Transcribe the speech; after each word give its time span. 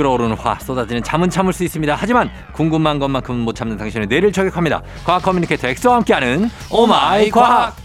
끓어오르는 0.00 0.36
화 0.36 0.54
쏟아지는 0.58 1.02
잠은 1.02 1.28
참을 1.28 1.52
수 1.52 1.62
있습니다. 1.62 1.94
하지만 1.94 2.30
궁금한 2.54 2.98
것만큼은 2.98 3.40
못 3.40 3.54
참는 3.54 3.76
당신의 3.76 4.06
뇌를 4.06 4.32
저격합니다. 4.32 4.80
과학 5.04 5.22
communicator 5.22 5.68
엑소와 5.68 5.96
함께하는 5.96 6.50
오마이 6.70 7.30
과학. 7.30 7.76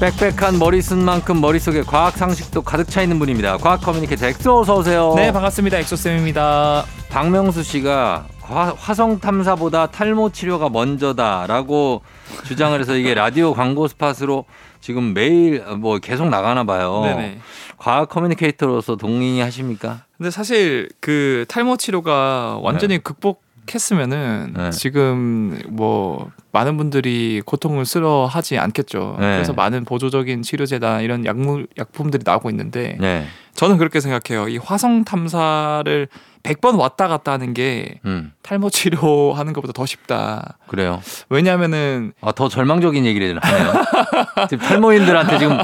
빽빽한 0.00 0.58
머리숱 0.58 0.98
만큼 0.98 1.40
머릿속에 1.40 1.82
과학 1.82 2.18
상식도 2.18 2.62
가득 2.62 2.90
차 2.90 3.02
있는 3.02 3.20
분입니다. 3.20 3.58
과학 3.58 3.80
communicator 3.80 4.26
엑소 4.26 4.60
어서 4.60 4.76
오세요. 4.78 5.14
네 5.16 5.32
반갑습니다 5.32 5.78
엑소쌤입니다 5.78 6.84
박명수 7.08 7.62
씨가 7.62 8.26
화, 8.40 8.74
화성 8.76 9.20
탐사보다 9.20 9.86
탈모 9.86 10.30
치료가 10.30 10.68
먼저다라고 10.68 12.02
주장을 12.44 12.78
해서 12.78 12.94
이게 12.96 13.14
라디오 13.14 13.54
광고 13.54 13.88
스팟으로 13.88 14.44
지금 14.80 15.14
매일 15.14 15.64
뭐 15.78 15.98
계속 15.98 16.28
나가나 16.28 16.64
봐요. 16.64 17.02
네네 17.04 17.40
과학 17.78 18.08
커뮤니케이터로서 18.08 18.96
동의하십니까? 18.96 20.04
근데 20.16 20.30
사실 20.30 20.88
그 21.00 21.44
탈모 21.48 21.76
치료가 21.76 22.58
완전히 22.62 22.98
극복 22.98 23.44
했으면은 23.74 24.54
네. 24.56 24.70
지금 24.70 25.60
뭐 25.68 26.30
많은 26.52 26.76
분들이 26.76 27.42
고통을 27.44 27.84
쓸어하지 27.84 28.58
않겠죠 28.58 29.16
네. 29.18 29.34
그래서 29.34 29.52
많은 29.52 29.84
보조적인 29.84 30.42
치료제다 30.42 31.00
이런 31.00 31.26
약물 31.26 31.66
약품들이 31.76 32.22
나오고 32.24 32.48
있는데 32.50 32.96
네. 33.00 33.26
저는 33.54 33.76
그렇게 33.78 33.98
생각해요 33.98 34.48
이 34.48 34.58
화성 34.58 35.04
탐사를 35.04 36.08
100번 36.46 36.78
왔다 36.78 37.08
갔다 37.08 37.32
하는 37.32 37.54
게 37.54 38.00
음. 38.04 38.32
탈모 38.42 38.70
치료하는 38.70 39.52
것보다 39.52 39.72
더 39.72 39.84
쉽다 39.86 40.58
그래요. 40.66 41.00
왜냐면은 41.28 42.12
아, 42.20 42.32
더 42.32 42.48
절망적인 42.48 43.04
얘기를 43.04 43.38
하네요. 43.38 43.72
지금 44.48 44.64
탈모인들한테 44.64 45.38
지금 45.38 45.58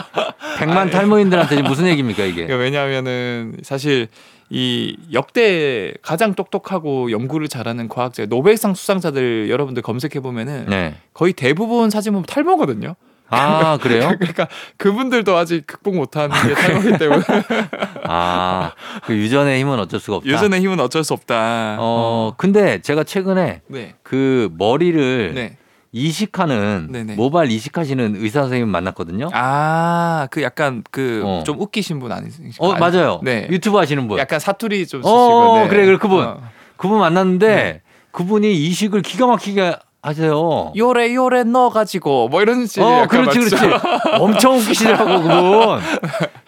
100만 0.59 0.91
탈모인들한테 0.91 1.57
지금 1.57 1.69
무슨 1.69 1.87
얘기입니까, 1.87 2.25
이게? 2.25 2.47
그러니까 2.47 2.57
왜냐하면은 2.57 3.57
사실 3.63 4.09
이 4.51 4.97
역대 5.13 5.95
가장 6.03 6.35
똑똑하고 6.35 7.11
연구를 7.11 7.49
잘하는 7.49 7.89
과학자 7.89 8.27
노벨상 8.27 8.75
수상자들 8.75 9.49
여러분들 9.49 9.83
검색해 9.83 10.21
보면은 10.21 10.67
네. 10.69 10.97
거의 11.15 11.33
대부분 11.33 11.89
사진 11.89 12.13
보면 12.13 12.27
탈모거든요. 12.27 12.95
아, 13.33 13.79
그래요? 13.79 14.13
그러니까 14.19 14.49
그분들도 14.77 15.37
아직 15.37 15.67
극복 15.67 15.97
못하는 15.97 16.31
게 16.47 16.55
탈모이기 16.55 16.99
때문에 16.99 17.23
아, 18.05 18.73
그 19.05 19.15
유전의 19.15 19.59
힘은 19.61 19.79
어쩔 19.79 20.01
수가 20.01 20.19
없다. 20.19 20.31
유전의 20.31 20.61
힘은 20.61 20.81
어쩔 20.81 21.03
수 21.03 21.15
없다. 21.15 21.77
어, 21.79 22.35
근데 22.37 22.81
제가 22.83 23.05
최근에 23.05 23.63
네, 23.67 23.95
그 24.03 24.51
머리를 24.59 25.33
네. 25.35 25.57
이식하는 25.95 26.89
네네. 26.91 27.15
모발 27.17 27.51
이식하시는 27.51 28.17
의사 28.17 28.41
선생님 28.41 28.69
만났거든요. 28.69 29.29
아, 29.35 30.27
그 30.31 30.43
약간 30.43 30.83
그 30.91 31.23
어. 31.25 31.43
좀 31.45 31.61
웃기신 31.61 31.99
분 32.01 32.13
아니신가요? 32.13 32.53
어 32.59 32.75
맞아요. 32.79 33.21
네. 33.23 33.47
유튜브 33.51 33.77
하시는 33.77 34.09
분. 34.09 34.19
약간 34.19 34.41
사투리 34.41 34.87
좀 34.87 35.03
어, 35.05 35.09
쓰시고. 35.09 35.57
네. 35.59 35.69
그래, 35.69 35.87
그래, 35.87 35.99
그분. 35.99 36.25
어. 36.25 36.41
그분 36.77 36.99
만났는데 36.99 37.47
네. 37.47 37.81
그분이 38.11 38.53
이식을 38.55 39.03
기가 39.03 39.27
막히게 39.27 39.77
하세요. 40.03 40.73
요래 40.77 41.15
요래 41.15 41.45
넣어가지고 41.45 42.29
뭐 42.29 42.43
이런 42.43 42.67
식의 42.67 42.85
어, 42.85 43.07
그렇지, 43.07 43.39
맞죠? 43.39 43.57
그렇지. 43.57 43.87
엄청 44.21 44.57
웃기시더라고 44.57 45.23
그분. 45.23 45.81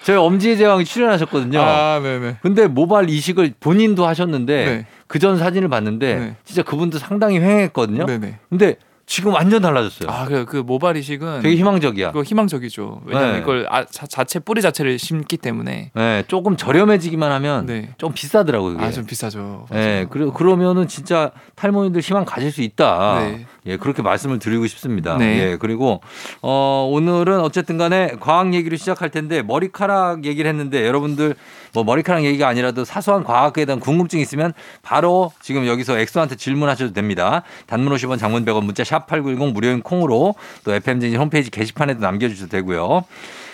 저희 0.02 0.16
엄지의 0.16 0.58
제왕에 0.58 0.82
출연하셨거든요. 0.82 1.60
아, 1.60 2.00
네네. 2.02 2.38
근데 2.42 2.66
모발 2.66 3.08
이식을 3.08 3.54
본인도 3.60 4.06
하셨는데 4.06 4.64
네. 4.64 4.86
그전 5.06 5.38
사진을 5.38 5.68
봤는데 5.68 6.14
네. 6.16 6.36
진짜 6.44 6.62
그분도 6.62 6.98
상당히 6.98 7.38
횡했거든요. 7.38 8.06
네네. 8.06 8.38
근데 8.50 8.76
지금 9.06 9.34
완전 9.34 9.60
달라졌어요. 9.60 10.08
아, 10.10 10.24
그, 10.24 10.44
그 10.46 10.56
모발 10.56 10.96
이식은 10.96 11.42
되게 11.42 11.56
희망적이야. 11.56 12.08
그거 12.12 12.22
희망적이죠. 12.22 13.02
왜냐면 13.04 13.32
네. 13.34 13.38
이걸 13.40 13.66
아, 13.70 13.84
자, 13.84 14.06
자체 14.06 14.38
뿌리 14.38 14.62
자체를 14.62 14.98
심기 14.98 15.36
때문에 15.36 15.90
네, 15.94 16.24
조금 16.26 16.56
저렴해지기만 16.56 17.30
하면 17.32 17.66
네. 17.66 17.90
좀 17.98 18.12
비싸더라고요. 18.12 18.74
그게. 18.74 18.84
아 18.84 18.90
좀 18.90 19.04
비싸죠. 19.06 19.66
네, 19.70 20.06
그러, 20.08 20.32
그러면은 20.32 20.88
진짜 20.88 21.32
탈모인들 21.56 22.00
희망 22.00 22.24
가질 22.24 22.50
수 22.52 22.62
있다. 22.62 23.18
네. 23.20 23.46
예, 23.66 23.76
그렇게 23.76 24.02
말씀을 24.02 24.38
드리고 24.38 24.66
싶습니다. 24.68 25.16
네. 25.16 25.38
예, 25.52 25.56
그리고 25.58 26.00
어, 26.42 26.88
오늘은 26.92 27.40
어쨌든 27.40 27.76
간에 27.78 28.12
과학 28.20 28.54
얘기를 28.54 28.76
시작할 28.78 29.10
텐데 29.10 29.42
머리카락 29.42 30.24
얘기를 30.24 30.48
했는데 30.48 30.86
여러분들 30.86 31.34
뭐 31.72 31.82
머리카락 31.82 32.24
얘기가 32.24 32.46
아니라도 32.46 32.84
사소한 32.84 33.24
과학에 33.24 33.64
대한 33.64 33.80
궁금증 33.80 34.20
있으면 34.20 34.52
바로 34.82 35.32
지금 35.42 35.66
여기서 35.66 35.98
엑소한테 35.98 36.36
질문하셔도 36.36 36.92
됩니다. 36.92 37.42
단문 37.66 37.92
50원 37.94 38.18
장문 38.18 38.44
100원 38.44 38.64
문자 38.64 38.84
샵8910 38.98 39.52
무료인 39.52 39.82
콩으로 39.82 40.34
또 40.64 40.74
FM진이 40.74 41.16
홈페이지 41.16 41.50
게시판에도 41.50 42.00
남겨주셔도 42.00 42.50
되고요. 42.50 43.04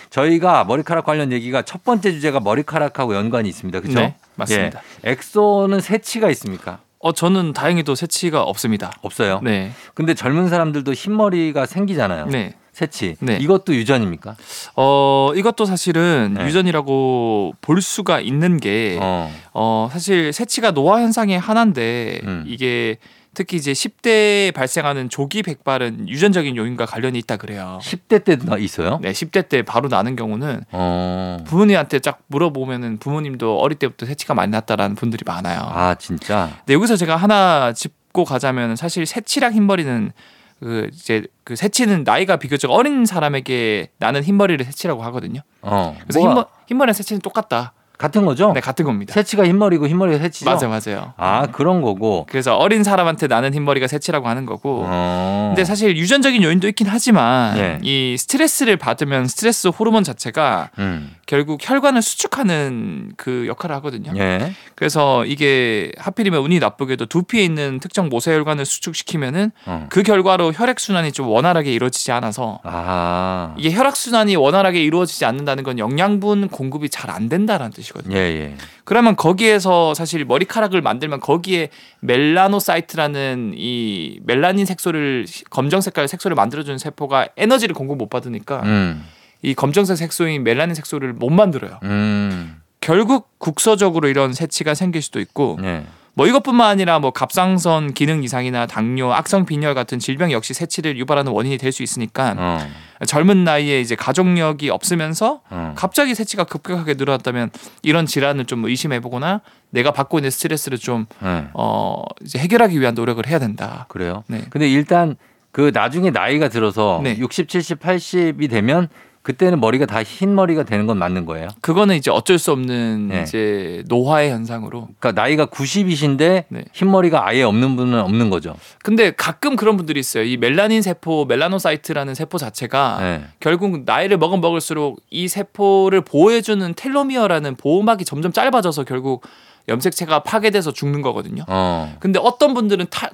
저희가 0.09 0.65
머리카락 0.65 1.05
관련 1.05 1.31
얘기가 1.31 1.61
첫 1.61 1.83
번째 1.83 2.11
주제가 2.11 2.39
머리카락하고 2.41 3.15
연관이 3.15 3.47
있습니다. 3.49 3.79
그렇죠? 3.79 3.99
네, 3.99 4.15
맞습니다. 4.35 4.81
예. 5.05 5.11
엑소는 5.11 5.79
새치가 5.79 6.29
있습니까? 6.31 6.79
어 6.99 7.13
저는 7.13 7.53
다행히도 7.53 7.95
새치가 7.95 8.43
없습니다. 8.43 8.91
없어요. 9.01 9.39
네. 9.41 9.71
근데 9.95 10.13
젊은 10.13 10.49
사람들도 10.49 10.93
흰머리가 10.93 11.65
생기잖아요. 11.65 12.27
네. 12.27 12.53
새치. 12.73 13.15
네. 13.19 13.37
이것도 13.41 13.73
유전입니까? 13.73 14.35
어 14.75 15.31
이것도 15.35 15.65
사실은 15.65 16.35
네. 16.37 16.45
유전이라고 16.45 17.55
볼 17.61 17.81
수가 17.81 18.21
있는 18.21 18.59
게 18.59 18.99
어, 19.01 19.33
어. 19.53 19.89
사실 19.91 20.31
새치가 20.31 20.71
노화 20.71 21.01
현상의 21.01 21.39
하나인데 21.39 22.21
음. 22.23 22.43
이게 22.47 22.97
특히 23.33 23.55
이제 23.57 23.71
10대에 23.71 24.53
발생하는 24.53 25.07
조기 25.09 25.41
백발은 25.41 26.09
유전적인 26.09 26.57
요인과 26.57 26.85
관련이 26.85 27.17
있다 27.19 27.37
그래요. 27.37 27.79
10대 27.81 28.23
때도 28.25 28.45
나- 28.45 28.57
있어요? 28.57 28.99
네, 29.01 29.11
10대 29.13 29.47
때 29.47 29.61
바로 29.61 29.87
나는 29.87 30.17
경우는 30.17 30.63
어. 30.71 31.37
부모님한테 31.45 31.99
쫙 31.99 32.19
물어보면은 32.27 32.97
부모님도 32.97 33.59
어릴 33.59 33.77
때부터 33.79 34.05
새치가 34.05 34.33
많이 34.33 34.51
났다라는 34.51 34.95
분들이 34.97 35.23
많아요. 35.25 35.61
아, 35.63 35.95
진짜? 35.95 36.49
근데 36.59 36.73
여기서 36.73 36.97
제가 36.97 37.15
하나 37.15 37.71
짚고 37.71 38.25
가자면 38.25 38.75
사실 38.75 39.05
새치랑 39.05 39.53
흰머리는 39.53 40.11
그 40.59 40.89
이제 40.93 41.23
그 41.45 41.55
새치는 41.55 42.03
나이가 42.03 42.35
비교적 42.35 42.69
어린 42.69 43.05
사람에게 43.05 43.89
나는 43.97 44.23
흰머리를 44.23 44.63
새치라고 44.65 45.03
하거든요. 45.05 45.39
어. 45.61 45.97
그래서 46.03 46.19
흰머, 46.19 46.45
흰머리랑 46.67 46.93
새치는 46.93 47.21
똑같다. 47.21 47.73
같은 48.01 48.25
거죠? 48.25 48.51
네, 48.53 48.59
같은 48.59 48.83
겁니다. 48.83 49.13
새치가 49.13 49.45
흰머리고 49.45 49.87
흰머리가 49.87 50.17
새치죠? 50.17 50.49
맞아요, 50.49 50.69
맞아요. 50.69 51.13
아, 51.17 51.45
그런 51.51 51.81
거고. 51.83 52.25
그래서 52.27 52.55
어린 52.57 52.83
사람한테 52.83 53.27
나는 53.27 53.53
흰머리가 53.53 53.85
새치라고 53.85 54.27
하는 54.27 54.47
거고. 54.47 54.83
어. 54.87 55.51
근데 55.51 55.63
사실 55.63 55.95
유전적인 55.95 56.41
요인도 56.41 56.67
있긴 56.69 56.87
하지만 56.89 57.55
네. 57.55 57.77
이 57.83 58.15
스트레스를 58.17 58.77
받으면 58.77 59.27
스트레스 59.27 59.67
호르몬 59.67 60.03
자체가 60.03 60.69
음. 60.79 61.13
결국 61.27 61.59
혈관을 61.61 62.01
수축하는 62.01 63.11
그 63.17 63.45
역할을 63.47 63.75
하거든요. 63.77 64.11
예. 64.17 64.53
그래서 64.73 65.23
이게 65.25 65.91
하필이면 65.97 66.41
운이 66.41 66.57
나쁘게도 66.59 67.05
두피에 67.05 67.43
있는 67.43 67.79
특정 67.79 68.09
모세혈관을 68.09 68.65
수축시키면은 68.65 69.51
어. 69.67 69.85
그 69.89 70.01
결과로 70.01 70.51
혈액 70.53 70.79
순환이 70.79 71.11
좀 71.11 71.27
원활하게 71.27 71.71
이루어지지 71.71 72.11
않아서 72.11 72.59
아. 72.63 73.53
이게 73.57 73.71
혈액 73.71 73.95
순환이 73.95 74.35
원활하게 74.35 74.81
이루어지지 74.83 75.23
않는다는 75.25 75.63
건 75.63 75.77
영양분 75.77 76.47
공급이 76.47 76.89
잘 76.89 77.11
안 77.11 77.27
된다라는 77.29 77.71
뜻이 77.71 77.90
거든요. 77.93 78.15
예, 78.15 78.19
예. 78.19 78.55
그러면 78.83 79.15
거기에서 79.15 79.93
사실 79.93 80.25
머리카락을 80.25 80.81
만들면 80.81 81.19
거기에 81.19 81.69
melanocyte라는 82.01 83.53
이 83.55 84.19
멜라닌 84.23 84.65
색소를 84.65 85.25
검정 85.49 85.81
색깔 85.81 86.07
색소를 86.07 86.35
만들어주는 86.35 86.77
세포가 86.77 87.29
에너지를 87.37 87.75
공급 87.75 87.97
못 87.97 88.09
받으니까 88.09 88.61
음. 88.63 89.05
이 89.41 89.53
검정색 89.53 89.97
색소인 89.97 90.43
멜라닌 90.43 90.75
색소를 90.75 91.13
못 91.13 91.29
만들어요. 91.29 91.79
음. 91.83 92.61
결국 92.79 93.29
국서적으로 93.37 94.07
이런 94.07 94.33
새치가 94.33 94.73
생길 94.73 95.01
수도 95.01 95.19
있고 95.19 95.57
예. 95.63 95.85
뭐 96.13 96.27
이것뿐만 96.27 96.67
아니라 96.69 96.99
뭐 96.99 97.11
갑상선 97.11 97.93
기능 97.93 98.23
이상이나 98.23 98.65
당뇨, 98.65 99.11
악성 99.13 99.45
빈혈 99.45 99.73
같은 99.73 99.97
질병 99.97 100.31
역시 100.31 100.53
새치를 100.53 100.97
유발하는 100.97 101.31
원인이 101.31 101.57
될 101.57 101.71
수 101.71 101.83
있으니까 101.83 102.35
어. 102.37 102.59
젊은 103.07 103.45
나이에 103.45 103.79
이제 103.79 103.95
가족력이 103.95 104.69
없으면서 104.69 105.39
어. 105.49 105.73
갑자기 105.77 106.13
새치가 106.13 106.43
급격하게 106.43 106.95
늘어났다면 106.95 107.49
이런 107.81 108.05
질환을 108.05 108.45
좀 108.45 108.65
의심해 108.65 108.99
보거나 108.99 109.39
내가 109.69 109.91
받고 109.91 110.19
있는 110.19 110.29
스트레스를 110.29 110.77
좀 110.77 111.05
예. 111.23 111.45
어, 111.53 112.03
이제 112.23 112.39
해결하기 112.39 112.77
위한 112.79 112.93
노력을 112.93 113.25
해야 113.25 113.39
된다. 113.39 113.85
그래요? 113.87 114.25
네. 114.27 114.43
근데 114.49 114.69
일단 114.69 115.15
그 115.51 115.71
나중에 115.73 116.11
나이가 116.11 116.49
들어서 116.49 116.99
네. 117.03 117.17
60, 117.17 117.47
70, 117.47 117.79
80이 117.79 118.49
되면 118.49 118.89
그때는 119.23 119.59
머리가 119.59 119.85
다 119.85 120.01
흰 120.01 120.33
머리가 120.33 120.63
되는 120.63 120.87
건 120.87 120.97
맞는 120.97 121.25
거예요. 121.25 121.47
그거는 121.61 121.95
이제 121.95 122.09
어쩔 122.09 122.39
수 122.39 122.51
없는 122.51 123.09
네. 123.09 123.21
이제 123.21 123.83
노화의 123.87 124.31
현상으로. 124.31 124.89
그러니까 124.99 125.21
나이가 125.21 125.45
90이신데 125.45 126.45
네. 126.47 126.65
흰 126.73 126.89
머리가 126.89 127.27
아예 127.27 127.43
없는 127.43 127.75
분은 127.75 127.99
없는 127.99 128.29
거죠. 128.29 128.55
근데 128.83 129.11
가끔 129.11 129.55
그런 129.55 129.77
분들이 129.77 129.99
있어요. 129.99 130.23
이 130.23 130.37
멜라닌 130.37 130.81
세포, 130.81 131.25
melanocyte라는 131.25 132.15
세포 132.15 132.37
자체가 132.37 132.97
네. 132.99 133.23
결국 133.39 133.83
나이를 133.85 134.17
먹으면 134.17 134.41
먹을수록 134.41 134.99
이 135.11 135.27
세포를 135.27 136.01
보호해주는 136.01 136.73
텔로미어라는 136.73 137.55
보호막이 137.57 138.05
점점 138.05 138.31
짧아져서 138.31 138.85
결국 138.85 139.23
염색체가 139.69 140.23
파괴돼서 140.23 140.71
죽는 140.73 141.03
거거든요. 141.03 141.43
어. 141.47 141.95
근데 141.99 142.19
어떤 142.21 142.55
분들은 142.55 142.87
타, 142.89 143.09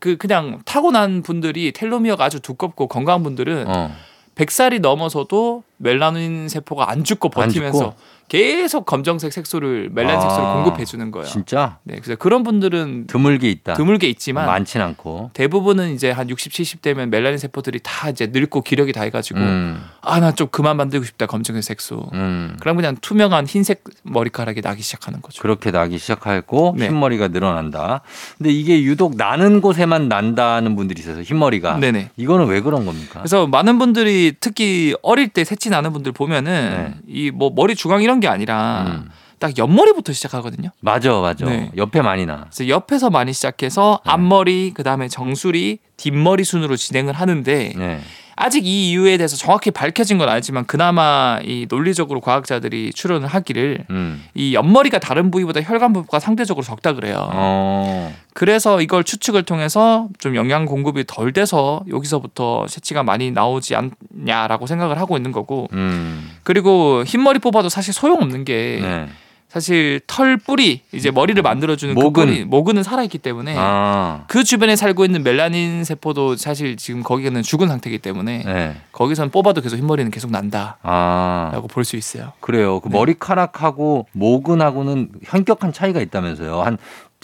그 0.00 0.16
그냥 0.16 0.60
타고난 0.64 1.22
분들이 1.22 1.72
텔로미어가 1.72 2.24
아주 2.24 2.40
두껍고 2.40 2.88
건강한 2.88 3.22
분들은 3.22 3.66
어. 3.68 3.94
100살이 4.34 4.80
넘어서도 4.80 5.62
멜라닌 5.76 6.48
세포가 6.48 6.90
안 6.90 7.04
죽고 7.04 7.28
안 7.34 7.48
버티면서 7.48 7.78
죽고? 7.78 7.96
계속 8.28 8.86
검정색 8.86 9.30
색소를 9.32 9.90
멜라닌 9.92 10.16
아, 10.16 10.20
색소를 10.22 10.52
공급해 10.54 10.84
주는 10.86 11.10
거예요. 11.10 11.26
진짜 11.26 11.78
네, 11.82 11.96
그래서 11.96 12.16
그런 12.16 12.42
분들은 12.44 13.08
드물게 13.08 13.50
있다. 13.50 13.74
드물게 13.74 14.08
있지만 14.08 14.46
많진 14.46 14.80
않고. 14.80 15.30
대부분은 15.34 15.92
이제 15.92 16.10
한 16.10 16.30
60, 16.30 16.50
70 16.52 16.80
되면 16.80 17.10
멜라닌 17.10 17.36
세포들이 17.36 17.80
다 17.82 18.08
이제 18.08 18.28
늙고 18.32 18.62
기력이 18.62 18.92
다 18.92 19.02
해 19.02 19.10
가지고 19.10 19.40
음, 19.40 19.84
아 20.04 20.18
나 20.20 20.32
좀 20.32 20.48
그만 20.50 20.76
만들고 20.76 21.04
싶다 21.06 21.26
검정색 21.26 21.62
색소. 21.62 22.10
음. 22.12 22.56
그럼 22.60 22.76
그냥 22.76 22.96
투명한 23.00 23.46
흰색 23.46 23.84
머리카락이 24.02 24.60
나기 24.60 24.82
시작하는 24.82 25.22
거죠. 25.22 25.40
그렇게 25.40 25.70
나기 25.70 25.98
시작하고 25.98 26.74
네. 26.76 26.86
흰머리가 26.88 27.28
늘어난다. 27.28 28.00
근데 28.36 28.50
이게 28.50 28.82
유독 28.82 29.16
나는 29.16 29.60
곳에만 29.60 30.08
난다는 30.08 30.74
분들이 30.76 31.00
있어서 31.00 31.22
흰머리가. 31.22 31.78
네네. 31.78 32.10
이거는 32.16 32.46
왜 32.46 32.60
그런 32.60 32.84
겁니까? 32.84 33.20
그래서 33.20 33.46
많은 33.46 33.78
분들이 33.78 34.32
특히 34.40 34.94
어릴 35.02 35.28
때 35.28 35.44
새치 35.44 35.70
나는 35.70 35.92
분들 35.92 36.12
보면은 36.12 36.96
이뭐 37.06 37.52
머리 37.54 37.74
주광 37.76 38.02
이런 38.02 38.18
게 38.20 38.26
아니라 38.28 38.84
네. 38.86 38.90
음. 38.92 39.08
딱 39.38 39.58
옆머리부터 39.58 40.12
시작하거든요. 40.12 40.70
맞아, 40.80 41.12
맞아. 41.20 41.44
네. 41.46 41.72
옆에 41.76 42.00
많이 42.00 42.26
나. 42.26 42.46
그래서 42.52 42.68
옆에서 42.68 43.10
많이 43.10 43.32
시작해서 43.32 44.00
네. 44.04 44.10
앞머리 44.12 44.72
그다음에 44.72 45.08
정수리 45.08 45.78
뒷머리 45.96 46.44
순으로 46.44 46.76
진행을 46.76 47.12
하는데 47.14 47.72
네. 47.76 48.00
아직 48.42 48.66
이 48.66 48.90
이유에 48.90 49.18
대해서 49.18 49.36
정확히 49.36 49.70
밝혀진 49.70 50.18
건 50.18 50.28
아니지만 50.28 50.66
그나마 50.66 51.38
이 51.44 51.66
논리적으로 51.68 52.20
과학자들이 52.20 52.92
추론을 52.92 53.28
하기를 53.28 53.84
음. 53.90 54.24
이 54.34 54.52
옆머리가 54.52 54.98
다른 54.98 55.30
부위보다 55.30 55.60
혈관 55.60 55.92
부가 55.92 56.18
상대적으로 56.18 56.64
적다 56.64 56.94
그래요. 56.94 57.30
어. 57.32 58.12
그래서 58.34 58.80
이걸 58.80 59.04
추측을 59.04 59.44
통해서 59.44 60.08
좀 60.18 60.34
영양 60.34 60.66
공급이 60.66 61.04
덜 61.06 61.32
돼서 61.32 61.84
여기서부터 61.88 62.66
새치가 62.66 63.04
많이 63.04 63.30
나오지 63.30 63.76
않냐라고 63.76 64.66
생각을 64.66 64.98
하고 64.98 65.16
있는 65.16 65.30
거고 65.30 65.68
음. 65.74 66.28
그리고 66.42 67.04
흰머리 67.06 67.38
뽑아도 67.38 67.68
사실 67.68 67.94
소용없는 67.94 68.44
게 68.44 68.80
네. 68.82 69.08
사실 69.52 70.00
털 70.06 70.38
뿌리 70.38 70.80
이제 70.92 71.10
머리를 71.10 71.42
만들어주는 71.42 71.94
모근. 71.94 72.24
그 72.24 72.30
뿌리 72.32 72.44
모근은 72.46 72.82
살아있기 72.82 73.18
때문에 73.18 73.54
아. 73.58 74.24
그 74.26 74.44
주변에 74.44 74.76
살고 74.76 75.04
있는 75.04 75.22
멜라닌 75.22 75.84
세포도 75.84 76.36
사실 76.36 76.78
지금 76.78 77.02
거기는 77.02 77.42
죽은 77.42 77.68
상태이기 77.68 77.98
때문에 77.98 78.44
네. 78.46 78.76
거기선 78.92 79.28
뽑아도 79.28 79.60
계속 79.60 79.76
흰머리는 79.76 80.10
계속 80.10 80.30
난다라고 80.30 80.78
아. 80.84 81.62
볼수 81.70 81.96
있어요. 81.96 82.32
그래요. 82.40 82.80
그 82.80 82.88
네. 82.88 82.96
머리카락하고 82.96 84.06
모근하고는 84.12 85.10
현격한 85.22 85.74
차이가 85.74 86.00
있다면서요. 86.00 86.62
한 86.62 86.78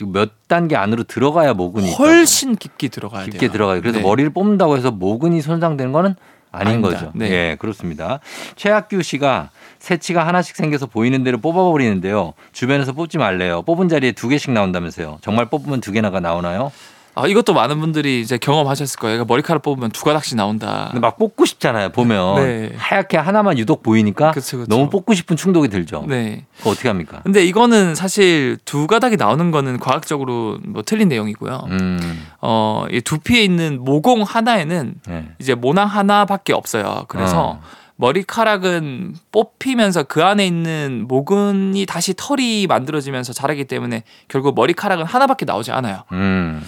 몇 0.06 0.30
단계 0.48 0.76
안으로 0.76 1.04
들어가야 1.04 1.54
모근이 1.54 1.88
있다고. 1.88 2.04
훨씬 2.04 2.56
깊게 2.56 2.88
들어가야 2.88 3.24
돼요. 3.24 3.30
깊게 3.32 3.48
들어가요. 3.48 3.80
그래서 3.80 3.98
네. 3.98 4.04
머리를 4.04 4.30
뽑는다고 4.30 4.76
해서 4.76 4.90
모근이 4.90 5.40
손상되는 5.40 5.92
거는 5.92 6.14
아닌 6.50 6.74
아닙니다. 6.74 6.98
거죠. 6.98 7.12
네. 7.14 7.30
예, 7.30 7.56
그렇습니다. 7.58 8.20
최학규 8.56 9.02
씨가 9.02 9.50
새치가 9.78 10.26
하나씩 10.26 10.56
생겨서 10.56 10.86
보이는 10.86 11.22
대로 11.22 11.38
뽑아버리는데요. 11.38 12.34
주변에서 12.52 12.92
뽑지 12.92 13.18
말래요. 13.18 13.62
뽑은 13.62 13.88
자리에 13.88 14.12
두 14.12 14.28
개씩 14.28 14.50
나온다면서요. 14.50 15.18
정말 15.20 15.46
뽑으면 15.46 15.80
두 15.80 15.92
개나가 15.92 16.20
나오나요? 16.20 16.72
아, 17.18 17.26
이것도 17.26 17.52
많은 17.52 17.80
분들이 17.80 18.20
이제 18.20 18.38
경험하셨을 18.38 18.98
거예요. 19.00 19.16
그러니까 19.16 19.32
머리카락 19.32 19.62
뽑으면 19.62 19.90
두 19.90 20.04
가닥씩 20.04 20.36
나온다. 20.36 20.86
근데 20.90 21.00
막 21.00 21.18
뽑고 21.18 21.44
싶잖아요. 21.46 21.90
보면 21.90 22.36
네. 22.36 22.72
하얗게 22.76 23.16
하나만 23.16 23.58
유독 23.58 23.82
보이니까 23.82 24.30
그쵸, 24.30 24.58
그쵸. 24.58 24.68
너무 24.68 24.88
뽑고 24.88 25.14
싶은 25.14 25.36
충동이 25.36 25.68
들죠. 25.68 26.04
네. 26.06 26.44
어떻게 26.64 26.88
합니까? 26.88 27.20
근데 27.24 27.44
이거는 27.44 27.94
사실 27.94 28.58
두 28.64 28.86
가닥이 28.86 29.16
나오는 29.16 29.50
거는 29.50 29.78
과학적으로 29.78 30.58
뭐 30.64 30.82
틀린 30.82 31.08
내용이고요. 31.08 31.66
음, 31.70 32.26
어, 32.40 32.86
이 32.90 33.00
두피에 33.00 33.42
있는 33.42 33.84
모공 33.84 34.22
하나에는 34.22 34.94
네. 35.06 35.28
이제 35.40 35.54
모낭 35.54 35.88
하나밖에 35.88 36.52
없어요. 36.52 37.04
그래서 37.08 37.60
어. 37.60 37.60
머리카락은 37.98 39.16
뽑히면서 39.32 40.04
그 40.04 40.24
안에 40.24 40.46
있는 40.46 41.04
모근이 41.08 41.84
다시 41.86 42.14
털이 42.16 42.68
만들어지면서 42.68 43.32
자라기 43.32 43.64
때문에 43.64 44.04
결국 44.28 44.54
머리카락은 44.54 45.04
하나밖에 45.04 45.44
나오지 45.44 45.72
않아요. 45.72 46.04
음, 46.12 46.64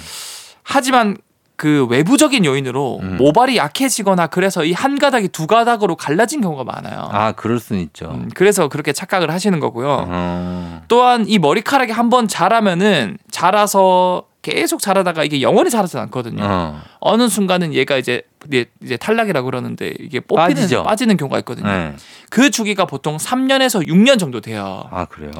하지만 0.70 1.16
그 1.56 1.84
외부적인 1.90 2.46
요인으로 2.46 3.00
음. 3.02 3.16
모발이 3.18 3.58
약해지거나 3.58 4.28
그래서 4.28 4.64
이 4.64 4.72
한 4.72 4.98
가닥이 4.98 5.28
두 5.28 5.46
가닥으로 5.46 5.94
갈라진 5.94 6.40
경우가 6.40 6.64
많아요. 6.64 7.08
아, 7.12 7.32
그럴 7.32 7.58
수는 7.60 7.82
있죠. 7.82 8.10
음, 8.14 8.30
그래서 8.34 8.68
그렇게 8.68 8.94
착각을 8.94 9.30
하시는 9.30 9.60
거고요. 9.60 10.06
어. 10.08 10.82
또한 10.88 11.26
이 11.28 11.38
머리카락이 11.38 11.92
한번 11.92 12.28
자라면은 12.28 13.18
자라서 13.30 14.24
계속 14.40 14.80
자라다가 14.80 15.22
이게 15.22 15.42
영원히 15.42 15.68
자라지 15.68 15.98
않거든요. 15.98 16.42
어. 16.42 16.80
어느 17.00 17.28
순간은 17.28 17.74
얘가 17.74 17.98
이제 17.98 18.22
이제 18.48 18.64
이제 18.82 18.96
탈락이라고 18.96 19.44
그러는데 19.44 19.92
이게 20.00 20.20
뽑히는 20.20 20.48
빠지죠. 20.54 20.82
빠지는 20.84 21.18
경우가 21.18 21.40
있거든요. 21.40 21.68
네. 21.68 21.94
그 22.30 22.48
주기가 22.50 22.86
보통 22.86 23.18
3년에서 23.18 23.86
6년 23.86 24.18
정도 24.18 24.40
돼요. 24.40 24.84
아, 24.90 25.04
그래요. 25.04 25.30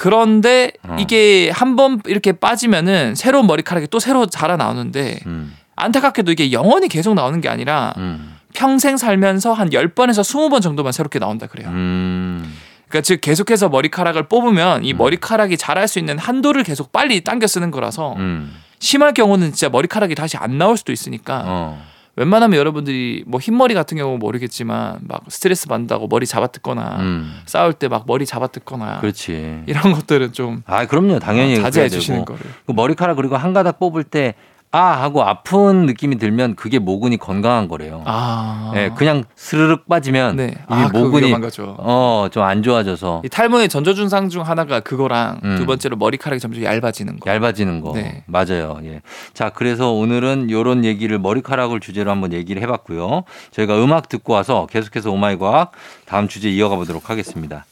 그런데 0.00 0.72
어. 0.82 0.96
이게 0.98 1.50
한 1.50 1.76
번 1.76 2.00
이렇게 2.06 2.32
빠지면은 2.32 3.14
새로운 3.14 3.46
머리카락이 3.46 3.86
또 3.88 3.98
새로 4.00 4.24
자라 4.26 4.56
나오는데 4.56 5.20
음, 5.26 5.54
안타깝게도 5.76 6.32
이게 6.32 6.52
영원히 6.52 6.88
계속 6.88 7.12
나오는 7.14 7.38
게 7.42 7.48
아니라 7.50 7.92
음, 7.98 8.34
평생 8.54 8.96
살면서 8.96 9.52
한 9.52 9.68
10번에서 9.70 10.22
20번 10.22 10.62
정도만 10.62 10.92
새롭게 10.92 11.18
나온다 11.18 11.46
그래요. 11.46 11.68
음. 11.68 12.56
그러니까 12.88 13.02
즉 13.02 13.20
계속해서 13.20 13.68
머리카락을 13.68 14.26
뽑으면 14.28 14.84
이 14.84 14.94
음. 14.94 14.96
머리카락이 14.98 15.58
자랄 15.58 15.86
수 15.86 15.98
있는 15.98 16.18
한도를 16.18 16.64
계속 16.64 16.92
빨리 16.92 17.20
당겨 17.22 17.46
쓰는 17.46 17.70
거라서 17.70 18.14
음. 18.16 18.56
심할 18.78 19.12
경우는 19.12 19.52
진짜 19.52 19.68
머리카락이 19.68 20.14
다시 20.14 20.38
안 20.38 20.56
나올 20.56 20.78
수도 20.78 20.92
있으니까 20.92 21.42
어. 21.44 21.82
웬만하면 22.20 22.58
여러분들이 22.58 23.24
뭐 23.26 23.40
흰머리 23.40 23.72
같은 23.72 23.96
경우 23.96 24.18
모르겠지만 24.18 24.98
막 25.08 25.22
스트레스 25.28 25.66
받는다고 25.68 26.06
머리 26.06 26.26
잡아뜯거나 26.26 26.96
음. 27.00 27.40
싸울 27.46 27.72
때 27.72 27.88
막 27.88 28.04
머리 28.06 28.26
잡아뜯거나 28.26 29.00
그렇지. 29.00 29.62
이런 29.66 29.92
것들은 29.94 30.32
좀 30.32 30.62
아, 30.66 30.86
그럼요. 30.86 31.18
당연히 31.18 31.54
어, 31.58 31.62
자제해 31.62 31.88
주시는. 31.88 32.26
거를. 32.26 32.40
그 32.66 32.72
머리카락 32.72 33.16
그리고 33.16 33.36
한 33.38 33.54
가닥 33.54 33.78
뽑을 33.78 34.04
때 34.04 34.34
아 34.72 35.02
하고 35.02 35.24
아픈 35.24 35.86
느낌이 35.86 36.16
들면 36.18 36.54
그게 36.54 36.78
모근이 36.78 37.16
건강한 37.16 37.66
거래요. 37.66 38.02
아. 38.06 38.70
예, 38.76 38.90
그냥 38.96 39.24
스르륵 39.34 39.88
빠지면 39.88 40.36
네. 40.36 40.54
이 40.54 40.62
아, 40.68 40.88
그 40.88 40.96
모근이 40.96 41.26
위험한 41.26 41.40
거죠. 41.40 41.74
어, 41.78 42.28
좀 42.30 42.44
안 42.44 42.62
좋아져서 42.62 43.22
이 43.24 43.28
탈모의 43.28 43.68
전조 43.68 43.94
증상 43.94 44.28
중 44.28 44.42
하나가 44.46 44.78
그거랑 44.80 45.40
음. 45.42 45.56
두 45.56 45.66
번째로 45.66 45.96
머리카락이 45.96 46.40
점점 46.40 46.62
얇아지는 46.62 47.18
거. 47.18 47.30
얇아지는 47.30 47.80
거. 47.80 47.92
네. 47.94 48.22
맞아요. 48.26 48.78
예. 48.84 49.02
자, 49.34 49.50
그래서 49.50 49.90
오늘은 49.92 50.50
요런 50.50 50.84
얘기를 50.84 51.18
머리카락을 51.18 51.80
주제로 51.80 52.10
한번 52.12 52.32
얘기를 52.32 52.62
해 52.62 52.66
봤고요. 52.66 53.24
저희가 53.50 53.82
음악 53.82 54.08
듣고 54.08 54.32
와서 54.32 54.66
계속해서 54.70 55.10
오마이 55.10 55.36
과학 55.36 55.72
다음 56.06 56.28
주제 56.28 56.48
이어가 56.48 56.76
보도록 56.76 57.10
하겠습니다. 57.10 57.64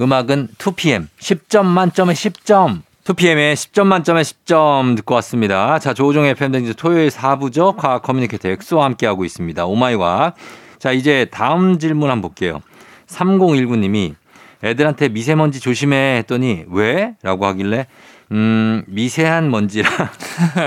음악은 0.00 0.48
2PM 0.58 1.06
10점 1.20 1.64
만점에 1.66 2.14
10점. 2.14 2.80
2PM의 3.06 3.54
10점 3.54 3.86
만점에 3.86 4.22
10점 4.22 4.96
듣고 4.96 5.14
왔습니다. 5.14 5.78
자, 5.78 5.94
조우종의 5.94 6.34
FM 6.34 6.40
대행진 6.40 6.74
토요일 6.76 7.08
4부죠. 7.08 7.76
과학 7.76 8.02
커뮤니케이터 8.02 8.48
엑소와 8.48 8.84
함께하고 8.84 9.24
있습니다. 9.24 9.64
오마이 9.64 9.94
과학. 9.96 10.34
자, 10.80 10.90
이제 10.90 11.28
다음 11.30 11.78
질문 11.78 12.10
한번 12.10 12.22
볼게요. 12.22 12.62
3019님이 13.06 14.16
애들한테 14.64 15.08
미세먼지 15.10 15.60
조심해 15.60 16.16
했더니 16.18 16.64
왜? 16.68 17.14
라고 17.22 17.46
하길래 17.46 17.86
음, 18.32 18.82
미세한 18.88 19.52
먼지라 19.52 19.88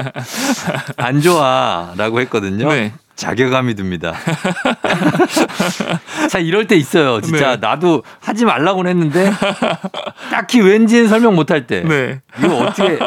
안 0.96 1.20
좋아 1.20 1.94
라고 1.98 2.22
했거든요. 2.22 2.70
네. 2.70 2.94
자괴감이 3.20 3.76
듭니다. 3.76 4.14
자, 6.32 6.40
이럴 6.40 6.68
때 6.68 6.78
있어요. 6.78 7.20
진짜 7.20 7.52
네. 7.52 7.58
나도 7.58 8.04
하지 8.22 8.46
말라고는 8.46 8.92
했는데 8.92 9.30
딱히 10.32 10.62
왠지는 10.62 11.10
설명 11.10 11.36
못할 11.36 11.68
때. 11.68 11.82
네. 11.82 12.22
이거 12.42 12.56
어떻게 12.60 12.98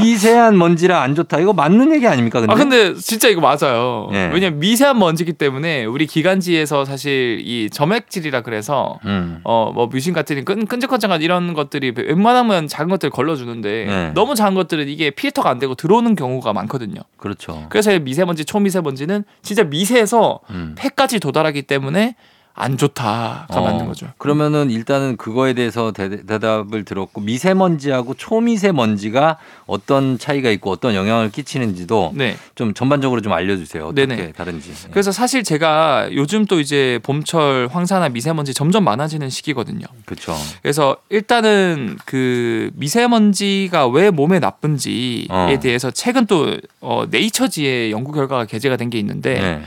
미세한 0.00 0.56
먼지라 0.56 1.02
안 1.02 1.14
좋다. 1.14 1.40
이거 1.40 1.52
맞는 1.52 1.94
얘기 1.94 2.06
아닙니까? 2.06 2.40
근데? 2.40 2.52
아 2.52 2.56
근데 2.56 2.94
진짜 2.94 3.28
이거 3.28 3.42
맞아요. 3.42 4.08
예. 4.12 4.30
왜냐면 4.32 4.60
미세한 4.60 4.98
먼지기 4.98 5.34
때문에 5.34 5.84
우리 5.84 6.06
기관지에서 6.06 6.86
사실 6.86 7.42
이 7.44 7.68
점액질이라 7.70 8.40
그래서 8.40 8.98
음. 9.04 9.40
어뭐 9.44 9.88
뮤신 9.88 10.14
같은 10.14 10.42
끈, 10.46 10.64
끈적끈적한 10.64 11.20
이런 11.20 11.52
것들이 11.52 11.92
웬만하면 11.94 12.66
작은 12.66 12.88
것들 12.88 13.10
걸러주는데 13.10 13.84
네. 13.86 14.12
너무 14.14 14.34
작은 14.34 14.54
것들은 14.54 14.88
이게 14.88 15.10
필터가 15.10 15.50
안 15.50 15.58
되고 15.58 15.74
들어오는 15.74 16.16
경우가 16.16 16.54
많거든요. 16.54 17.02
그렇죠. 17.18 17.66
그래서 17.68 17.98
미세먼지, 17.98 18.46
초미세먼지는 18.46 19.24
진짜 19.50 19.64
미세해서 19.64 20.38
음. 20.50 20.76
폐까지 20.78 21.18
도달하기 21.18 21.62
때문에 21.62 22.14
안 22.60 22.76
좋다가 22.76 23.46
어, 23.48 23.62
맞는 23.62 23.86
거죠. 23.86 24.08
그러면은 24.18 24.70
일단은 24.70 25.16
그거에 25.16 25.54
대해서 25.54 25.92
대, 25.92 26.24
답을 26.26 26.84
들었고 26.84 27.22
미세먼지하고 27.22 28.12
초미세먼지가 28.14 29.38
어떤 29.66 30.18
차이가 30.18 30.50
있고 30.50 30.70
어떤 30.70 30.94
영향을 30.94 31.30
끼치는지도 31.30 32.12
네. 32.14 32.36
좀 32.54 32.74
전반적으로 32.74 33.22
좀 33.22 33.32
알려주세요. 33.32 33.86
어떻게 33.86 34.04
네네. 34.06 34.32
다른지. 34.32 34.70
예. 34.70 34.90
그래서 34.90 35.10
사실 35.10 35.42
제가 35.42 36.10
요즘 36.12 36.44
또 36.44 36.60
이제 36.60 37.00
봄철 37.02 37.68
황사나 37.72 38.10
미세먼지 38.10 38.52
점점 38.52 38.84
많아지는 38.84 39.30
시기거든요. 39.30 39.86
그렇죠. 40.04 40.36
그래서 40.60 40.96
일단은 41.08 41.96
그 42.04 42.70
미세먼지가 42.74 43.88
왜 43.88 44.10
몸에 44.10 44.38
나쁜지에 44.40 45.26
어. 45.30 45.58
대해서 45.62 45.90
최근 45.90 46.26
또 46.26 46.58
어, 46.82 47.04
네이처지의 47.10 47.92
연구 47.92 48.12
결과가 48.12 48.44
게재가 48.44 48.76
된 48.76 48.90
게 48.90 48.98
있는데 48.98 49.34
네. 49.40 49.62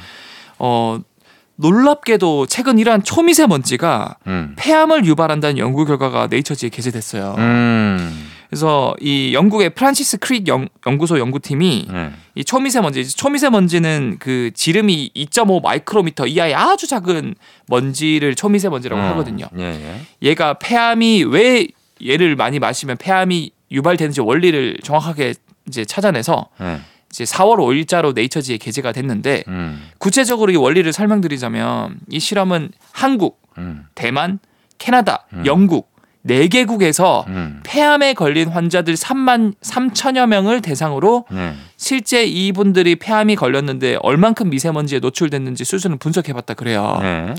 어 0.59 0.99
놀랍게도 1.63 2.47
최근 2.47 2.77
이러한 2.77 3.03
초미세먼지가 3.03 4.17
음. 4.27 4.53
폐암을 4.57 5.05
유발한다는 5.05 5.57
연구 5.57 5.85
결과가 5.85 6.27
네이처지에 6.29 6.67
게재됐어요. 6.67 7.35
음. 7.37 8.29
그래서 8.49 8.93
이 8.99 9.33
영국의 9.33 9.71
프란시스 9.71 10.17
크릭 10.17 10.47
연, 10.49 10.67
연구소 10.85 11.17
연구팀이 11.17 11.87
네. 11.89 12.11
이 12.35 12.43
초미세먼지, 12.43 13.07
초미세먼지는 13.15 14.17
그 14.19 14.51
지름이 14.53 15.11
2.5 15.15 15.63
마이크로미터 15.63 16.27
이하의 16.27 16.53
아주 16.53 16.85
작은 16.85 17.33
먼지를 17.67 18.35
초미세먼지라고 18.35 19.01
어. 19.01 19.05
하거든요. 19.05 19.47
예, 19.57 19.63
예. 19.63 20.01
얘가 20.21 20.55
폐암이 20.55 21.23
왜 21.23 21.67
얘를 22.05 22.35
많이 22.35 22.59
마시면 22.59 22.97
폐암이 22.97 23.51
유발되는지 23.71 24.19
원리를 24.21 24.79
정확하게 24.83 25.33
이제 25.67 25.85
찾아내서 25.85 26.49
예. 26.61 26.81
이제 27.13 27.25
4월 27.25 27.57
5일자로 27.57 28.15
네이처지에 28.15 28.57
게재가 28.57 28.91
됐는데 28.91 29.43
음. 29.47 29.87
구체적으로 29.99 30.51
이 30.51 30.55
원리를 30.55 30.91
설명드리자면 30.91 31.97
이 32.09 32.19
실험은 32.19 32.71
한국, 32.91 33.39
음. 33.59 33.85
대만, 33.93 34.39
캐나다, 34.79 35.27
음. 35.33 35.45
영국 35.45 35.93
네 36.23 36.47
개국에서 36.47 37.25
음. 37.27 37.61
폐암에 37.63 38.13
걸린 38.13 38.49
환자들 38.49 38.95
3만 38.95 39.53
3천여 39.61 40.25
명을 40.25 40.61
대상으로 40.61 41.25
네. 41.29 41.53
실제 41.77 42.23
이분들이 42.23 42.95
폐암이 42.95 43.35
걸렸는데 43.35 43.97
얼만큼 44.01 44.49
미세먼지에 44.49 44.97
노출됐는지 44.99 45.65
수준을 45.65 45.97
분석해봤다 45.97 46.55
그래요. 46.55 46.97
네. 47.01 47.35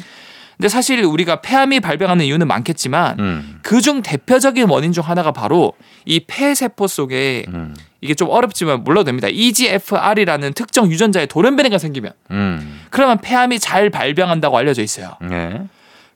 근데 0.56 0.68
사실 0.68 1.02
우리가 1.02 1.40
폐암이 1.40 1.80
발병하는 1.80 2.26
이유는 2.26 2.46
많겠지만 2.46 3.18
음. 3.18 3.58
그중 3.62 4.02
대표적인 4.02 4.68
원인 4.68 4.92
중 4.92 5.02
하나가 5.02 5.32
바로 5.32 5.72
이 6.04 6.20
폐세포 6.20 6.86
속에 6.86 7.46
음. 7.48 7.74
이게 8.04 8.12
좀 8.12 8.28
어렵지만 8.28 8.84
물러도 8.84 9.04
됩니다. 9.04 9.28
EGFR이라는 9.28 10.52
특정 10.52 10.90
유전자의 10.92 11.26
돌연변이가 11.26 11.78
생기면 11.78 12.12
음. 12.32 12.82
그러면 12.90 13.16
폐암이 13.16 13.58
잘 13.58 13.88
발병한다고 13.88 14.58
알려져 14.58 14.82
있어요. 14.82 15.16
네. 15.22 15.62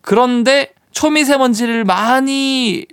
그런데 0.02 0.72
초미세먼지를 0.92 1.84
많이 1.84 2.84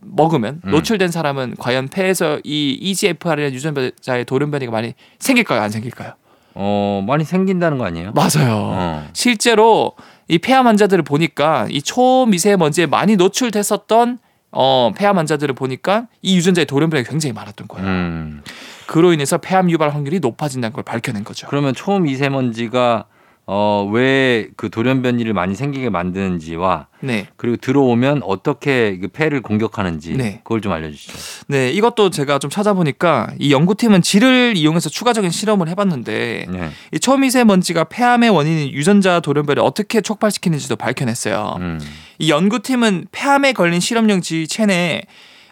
먹으면 0.00 0.62
음. 0.64 0.70
노출된 0.72 1.12
사람은 1.12 1.54
과연 1.60 1.86
폐에서 1.88 2.40
이 2.42 2.76
EGFR이라는 2.80 3.54
유전자의 3.54 4.24
돌연변이가 4.24 4.72
많이 4.72 4.94
생길까요? 5.20 5.60
안 5.60 5.70
생길까요? 5.70 6.14
어, 6.54 7.04
많이 7.06 7.22
생긴다는 7.22 7.78
거 7.78 7.84
아니에요? 7.84 8.12
맞아요. 8.14 8.50
어. 8.50 9.08
실제로 9.12 9.92
이 10.26 10.38
폐암 10.38 10.66
환자들을 10.66 11.04
보니까 11.04 11.68
이 11.70 11.82
초미세먼지에 11.82 12.86
많이 12.86 13.14
노출됐었던 13.14 14.18
어, 14.50 14.92
폐암 14.96 15.18
환자들을 15.18 15.54
보니까 15.54 16.06
이 16.22 16.36
유전자의 16.36 16.66
돌연변이 16.66 17.04
가 17.04 17.10
굉장히 17.10 17.32
많았던 17.32 17.68
거예요. 17.68 17.86
음. 17.86 18.42
그로 18.86 19.12
인해서 19.12 19.38
폐암 19.38 19.70
유발 19.70 19.90
확률이 19.90 20.20
높아진다는 20.20 20.72
걸 20.72 20.82
밝혀낸 20.82 21.24
거죠. 21.24 21.46
그러면 21.48 21.74
초미세먼지가 21.74 23.04
어, 23.50 23.88
왜 23.90 24.48
그 24.56 24.70
돌연변이를 24.70 25.32
많이 25.32 25.54
생기게 25.54 25.88
만드는지와 25.88 26.88
네. 27.00 27.28
그리고 27.36 27.56
들어오면 27.56 28.22
어떻게 28.24 28.98
그 28.98 29.08
폐를 29.08 29.40
공격하는지 29.40 30.14
네. 30.16 30.40
그걸 30.42 30.60
좀 30.60 30.72
알려주시죠. 30.72 31.16
네, 31.46 31.70
이것도 31.70 32.10
제가 32.10 32.38
좀 32.38 32.50
찾아보니까 32.50 33.30
이 33.38 33.52
연구팀은 33.52 34.02
질을 34.02 34.54
이용해서 34.56 34.90
추가적인 34.90 35.30
실험을 35.30 35.68
해봤는데 35.68 36.46
네. 36.50 36.70
이 36.92 36.98
초미세먼지가 36.98 37.84
폐암의 37.84 38.30
원인인 38.30 38.72
유전자 38.72 39.20
돌연변을 39.20 39.62
어떻게 39.62 40.00
촉발시키는지도 40.00 40.76
밝혀냈어요. 40.76 41.56
음. 41.60 41.80
이 42.18 42.30
연구팀은 42.30 43.06
폐암에 43.12 43.52
걸린 43.52 43.80
실험용 43.80 44.20
지체내에 44.20 45.02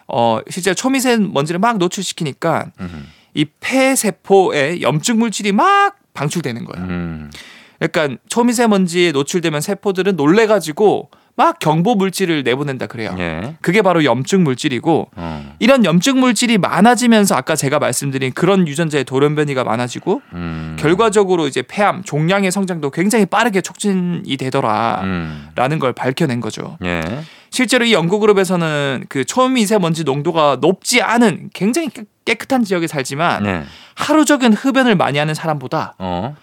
어, 0.07 0.39
실제 0.49 0.73
초미세먼지를 0.73 1.59
막 1.59 1.77
노출시키니까 1.77 2.65
음. 2.79 3.07
이 3.33 3.45
폐세포에 3.59 4.81
염증 4.81 5.17
물질이 5.19 5.51
막 5.51 5.95
방출되는 6.13 6.65
거예요. 6.65 6.87
음. 6.87 7.31
그러니까 7.79 8.17
초미세먼지에 8.29 9.11
노출되면 9.11 9.61
세포들은 9.61 10.15
놀래가지고 10.15 11.09
막 11.35 11.59
경보 11.59 11.93
물질을 11.93 12.41
내보낸다 12.43 12.87
그래요. 12.87 13.15
예. 13.19 13.57
그게 13.61 13.83
바로 13.83 14.03
염증 14.03 14.43
물질이고 14.43 15.09
어. 15.15 15.55
이런 15.59 15.85
염증 15.85 16.19
물질이 16.19 16.57
많아지면서 16.57 17.35
아까 17.35 17.55
제가 17.55 17.77
말씀드린 17.77 18.31
그런 18.33 18.67
유전자의 18.67 19.03
돌연변이가 19.03 19.63
많아지고 19.63 20.21
음. 20.33 20.75
결과적으로 20.79 21.45
이제 21.47 21.61
폐암, 21.61 22.01
종양의 22.03 22.49
성장도 22.51 22.89
굉장히 22.89 23.27
빠르게 23.27 23.61
촉진이 23.61 24.35
되더라라는 24.35 25.05
음. 25.71 25.79
걸 25.79 25.93
밝혀낸 25.93 26.41
거죠. 26.41 26.79
예. 26.83 27.03
실제로 27.51 27.85
이 27.85 27.93
연구 27.93 28.17
그룹에서는 28.19 29.05
그 29.07 29.23
초미세먼지 29.23 30.03
농도가 30.05 30.57
높지 30.59 31.03
않은 31.03 31.51
굉장히 31.53 31.89
깨- 31.89 32.03
깨끗한 32.25 32.63
지역에 32.63 32.87
살지만 32.87 33.43
네. 33.43 33.63
하루 33.95 34.25
종일 34.25 34.51
흡연을 34.51 34.95
많이 34.95 35.19
하는 35.19 35.35
사람보다 35.35 35.93
어. 35.99 36.35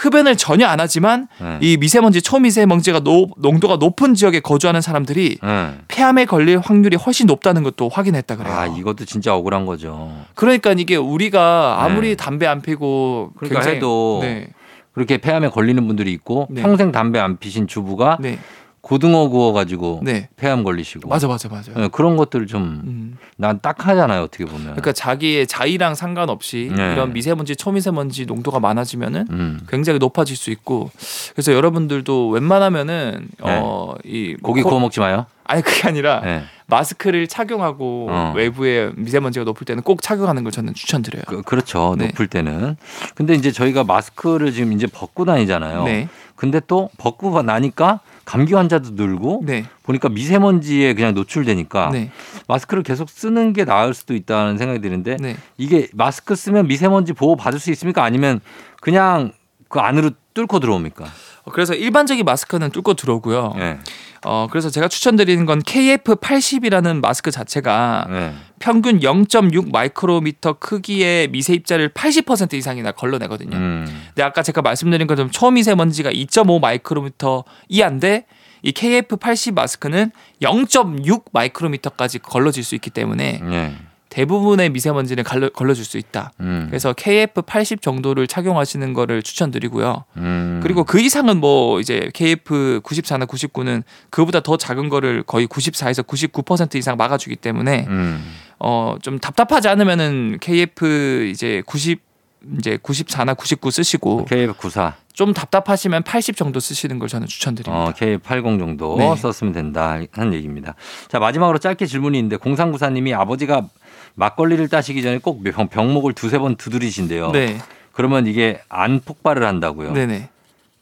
흡연을 0.00 0.36
전혀 0.36 0.66
안 0.66 0.80
하지만 0.80 1.28
네. 1.38 1.58
이 1.60 1.76
미세먼지 1.76 2.22
초미세먼지가 2.22 3.00
노- 3.00 3.28
농도가 3.36 3.76
높은 3.76 4.14
지역에 4.14 4.40
거주하는 4.40 4.80
사람들이 4.80 5.38
네. 5.42 5.74
폐암에 5.88 6.24
걸릴 6.24 6.58
확률이 6.58 6.96
훨씬 6.96 7.26
높다는 7.26 7.62
것도 7.62 7.90
확인했다 7.90 8.36
그래요. 8.36 8.52
아, 8.54 8.66
이것도 8.66 9.04
진짜 9.04 9.34
억울한 9.34 9.66
거죠. 9.66 10.10
그러니까 10.34 10.72
이게 10.72 10.96
우리가 10.96 11.84
아무리 11.84 12.10
네. 12.10 12.14
담배 12.14 12.46
안 12.46 12.62
피고 12.62 13.30
그러니까 13.36 13.60
굉장히- 13.60 13.76
해도 13.76 14.20
네, 14.22 14.48
그렇게 14.94 15.18
폐암에 15.18 15.48
걸리는 15.50 15.86
분들이 15.86 16.12
있고 16.12 16.48
네. 16.50 16.62
평생 16.62 16.92
담배 16.92 17.18
안 17.18 17.36
피신 17.36 17.66
주부가 17.68 18.16
네, 18.20 18.38
고등어 18.80 19.28
구워 19.28 19.52
가지고 19.52 20.00
네, 20.02 20.28
폐암 20.36 20.64
걸리시고 20.64 21.08
맞아, 21.08 21.28
맞아, 21.28 21.48
맞아. 21.48 21.72
예, 21.76 21.88
그런 21.88 22.16
것들 22.16 22.46
좀 22.46 22.62
음. 22.62 23.18
난 23.36 23.60
딱하잖아요 23.60 24.22
어떻게 24.22 24.44
보면. 24.44 24.62
그러니까 24.62 24.92
자기의 24.92 25.46
자의랑 25.46 25.94
상관없이 25.94 26.70
네. 26.74 26.92
이런 26.92 27.12
미세먼지, 27.12 27.56
초미세먼지 27.56 28.26
농도가 28.26 28.58
많아지면은 28.58 29.26
음. 29.30 29.60
굉장히 29.68 29.98
높아질 29.98 30.36
수 30.36 30.50
있고 30.50 30.90
그래서 31.32 31.52
여러분들도 31.52 32.30
웬만하면은 32.30 33.28
어이 33.40 34.34
네. 34.34 34.36
고기 34.42 34.62
구워 34.62 34.80
먹지 34.80 35.00
마요. 35.00 35.26
아니 35.44 35.62
그게 35.62 35.88
아니라 35.88 36.22
예. 36.24 36.42
마스크를 36.70 37.26
착용하고 37.26 38.06
어. 38.08 38.32
외부에 38.34 38.90
미세먼지가 38.96 39.44
높을 39.44 39.64
때는 39.64 39.82
꼭 39.82 40.00
착용하는 40.00 40.42
걸 40.42 40.52
저는 40.52 40.74
추천드려요. 40.74 41.24
그, 41.26 41.42
그렇죠. 41.42 41.96
네. 41.98 42.06
높을 42.06 42.28
때는. 42.28 42.76
근데 43.14 43.34
이제 43.34 43.50
저희가 43.52 43.84
마스크를 43.84 44.52
지금 44.52 44.72
이제 44.72 44.86
벗고 44.86 45.24
다니잖아요. 45.24 45.84
네, 45.84 46.08
근데 46.36 46.60
또 46.66 46.88
벗고 46.96 47.42
나니까 47.42 48.00
감기 48.24 48.54
환자도 48.54 48.92
늘고 48.92 49.42
네, 49.44 49.64
보니까 49.82 50.08
미세먼지에 50.08 50.94
그냥 50.94 51.14
노출되니까 51.14 51.90
네, 51.90 52.10
마스크를 52.46 52.82
계속 52.82 53.10
쓰는 53.10 53.52
게 53.52 53.64
나을 53.64 53.92
수도 53.92 54.14
있다는 54.14 54.56
생각이 54.56 54.80
드는데 54.80 55.16
네. 55.18 55.36
이게 55.58 55.88
마스크 55.92 56.34
쓰면 56.34 56.68
미세먼지 56.68 57.12
보호 57.12 57.36
받을 57.36 57.58
수 57.58 57.70
있습니까? 57.72 58.04
아니면 58.04 58.40
그냥 58.80 59.32
그 59.68 59.80
안으로 59.80 60.10
뚫고 60.34 60.60
들어옵니까? 60.60 61.06
어, 61.44 61.50
그래서 61.52 61.74
일반적인 61.74 62.24
마스크는 62.24 62.70
뚫고 62.70 62.94
들어오고요. 62.94 63.54
예. 63.58 63.78
어 64.22 64.48
그래서 64.50 64.68
제가 64.68 64.88
추천드리는 64.88 65.46
건 65.46 65.62
KF80이라는 65.62 67.00
마스크 67.00 67.30
자체가 67.30 68.06
예. 68.10 68.32
평균 68.58 69.00
0.6 69.00 69.72
마이크로미터 69.72 70.54
크기의 70.54 71.28
미세 71.28 71.54
입자를 71.54 71.88
80% 71.88 72.52
이상이나 72.52 72.92
걸러내거든요. 72.92 73.56
음. 73.56 74.02
근데 74.08 74.22
아까 74.22 74.42
제가 74.42 74.60
말씀드린 74.60 75.06
것처럼 75.06 75.30
초미세먼지가 75.30 76.10
2.5 76.10 76.60
마이크로미터 76.60 77.44
이하인데 77.68 78.26
이 78.62 78.72
KF80 78.72 79.54
마스크는 79.54 80.10
0.6 80.42 81.24
마이크로미터까지 81.32 82.18
걸러질 82.18 82.62
수 82.62 82.74
있기 82.74 82.90
때문에 82.90 83.40
예. 83.42 83.72
대부분의 84.10 84.70
미세먼지는 84.70 85.24
갈러, 85.24 85.48
걸러 85.48 85.72
줄 85.74 85.84
수 85.84 85.96
있다. 85.98 86.32
음. 86.40 86.66
그래서 86.68 86.92
KF80 86.92 87.80
정도를 87.80 88.26
착용하시는 88.26 88.92
거를 88.92 89.22
추천드리고요. 89.22 90.04
음. 90.18 90.60
그리고 90.62 90.84
그 90.84 91.00
이상은 91.00 91.38
뭐 91.38 91.80
이제 91.80 92.10
KF94나 92.12 93.26
99는 93.26 93.82
그보다 94.10 94.40
더 94.40 94.56
작은 94.56 94.88
거를 94.88 95.22
거의 95.22 95.46
94에서 95.46 96.06
99% 96.06 96.74
이상 96.76 96.96
막아주기 96.96 97.36
때문에 97.36 97.86
음. 97.88 98.34
어좀 98.58 99.18
답답하지 99.20 99.68
않으면은 99.68 100.38
KF 100.40 101.28
이제 101.30 101.62
90 101.66 102.09
이제 102.58 102.76
94나 102.78 103.36
99 103.36 103.70
쓰시고 103.70 104.24
KF94, 104.26 104.94
좀 105.12 105.34
답답하시면 105.34 106.02
80 106.04 106.36
정도 106.36 106.60
쓰시는 106.60 106.98
걸 106.98 107.08
저는 107.08 107.26
추천드립니다. 107.26 107.84
어, 107.84 107.92
KF80 107.92 108.58
정도 108.58 108.96
네. 108.96 109.14
썼으면 109.14 109.52
된다 109.52 109.98
하는 110.12 110.34
얘기입니다. 110.34 110.74
자 111.08 111.18
마지막으로 111.18 111.58
짧게 111.58 111.86
질문이 111.86 112.18
있는데 112.18 112.36
공상구사님이 112.36 113.14
아버지가 113.14 113.68
막걸리를 114.14 114.68
따시기 114.68 115.02
전에 115.02 115.18
꼭 115.18 115.42
병, 115.44 115.68
병목을 115.68 116.14
두세 116.14 116.38
번 116.38 116.56
두드리신대요. 116.56 117.32
네, 117.32 117.58
그러면 117.92 118.26
이게 118.26 118.60
안 118.68 119.00
폭발을 119.00 119.46
한다고요. 119.46 119.92
네, 119.92 120.06
네. 120.06 120.28